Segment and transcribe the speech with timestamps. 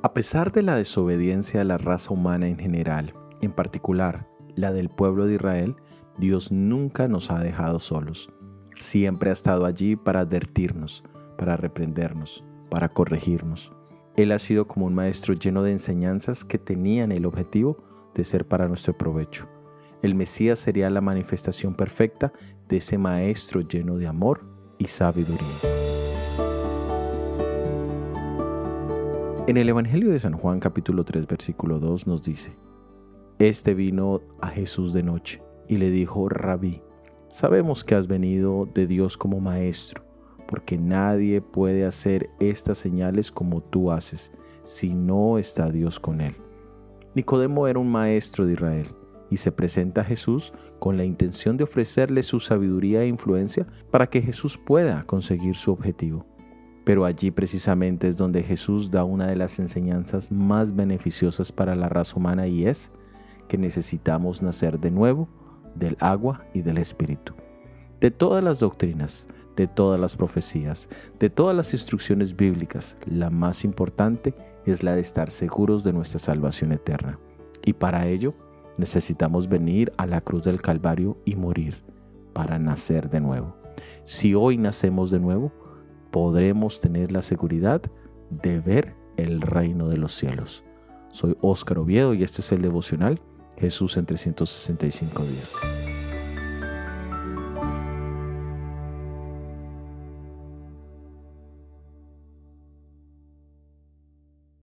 [0.00, 4.88] A pesar de la desobediencia de la raza humana en general, en particular la del
[4.88, 5.76] pueblo de Israel,
[6.18, 8.32] Dios nunca nos ha dejado solos.
[8.78, 11.04] Siempre ha estado allí para advertirnos,
[11.36, 13.72] para reprendernos, para corregirnos.
[14.16, 17.78] Él ha sido como un maestro lleno de enseñanzas que tenían el objetivo
[18.14, 19.46] de ser para nuestro provecho.
[20.00, 22.32] El Mesías sería la manifestación perfecta
[22.68, 24.44] de ese maestro lleno de amor
[24.78, 25.40] y sabiduría.
[29.48, 32.56] En el Evangelio de San Juan capítulo 3 versículo 2 nos dice,
[33.40, 36.80] Este vino a Jesús de noche y le dijo, Rabí,
[37.28, 40.04] sabemos que has venido de Dios como maestro,
[40.46, 44.30] porque nadie puede hacer estas señales como tú haces,
[44.62, 46.36] si no está Dios con él.
[47.16, 48.86] Nicodemo era un maestro de Israel
[49.30, 54.08] y se presenta a Jesús con la intención de ofrecerle su sabiduría e influencia para
[54.08, 56.26] que Jesús pueda conseguir su objetivo.
[56.84, 61.88] Pero allí precisamente es donde Jesús da una de las enseñanzas más beneficiosas para la
[61.88, 62.92] raza humana y es
[63.48, 65.28] que necesitamos nacer de nuevo
[65.74, 67.34] del agua y del espíritu.
[68.00, 70.88] De todas las doctrinas, de todas las profecías,
[71.18, 76.18] de todas las instrucciones bíblicas, la más importante es la de estar seguros de nuestra
[76.18, 77.18] salvación eterna.
[77.64, 78.34] Y para ello
[78.78, 81.82] necesitamos venir a la cruz del Calvario y morir
[82.32, 83.56] para nacer de nuevo.
[84.04, 85.52] Si hoy nacemos de nuevo,
[86.10, 87.82] podremos tener la seguridad
[88.30, 90.64] de ver el reino de los cielos.
[91.10, 93.20] Soy Óscar Oviedo y este es el devocional
[93.58, 95.54] Jesús en 365 días.